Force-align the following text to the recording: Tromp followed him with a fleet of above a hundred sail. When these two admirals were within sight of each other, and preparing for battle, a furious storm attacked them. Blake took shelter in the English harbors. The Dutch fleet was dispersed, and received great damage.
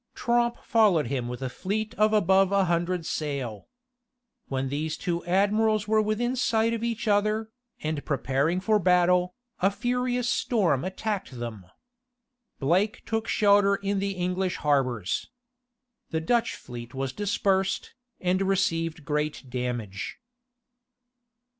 Tromp 0.15 0.57
followed 0.63 1.05
him 1.09 1.27
with 1.27 1.43
a 1.43 1.47
fleet 1.49 1.93
of 1.93 2.11
above 2.11 2.51
a 2.51 2.65
hundred 2.65 3.05
sail. 3.05 3.67
When 4.47 4.69
these 4.69 4.97
two 4.97 5.23
admirals 5.27 5.87
were 5.87 6.01
within 6.01 6.35
sight 6.35 6.73
of 6.73 6.83
each 6.83 7.07
other, 7.07 7.51
and 7.83 8.03
preparing 8.03 8.61
for 8.61 8.79
battle, 8.79 9.35
a 9.59 9.69
furious 9.69 10.27
storm 10.27 10.83
attacked 10.83 11.37
them. 11.39 11.67
Blake 12.57 13.05
took 13.05 13.27
shelter 13.27 13.75
in 13.75 13.99
the 13.99 14.13
English 14.13 14.55
harbors. 14.55 15.29
The 16.09 16.19
Dutch 16.19 16.55
fleet 16.55 16.95
was 16.95 17.13
dispersed, 17.13 17.93
and 18.19 18.41
received 18.41 19.05
great 19.05 19.51
damage. 19.51 20.17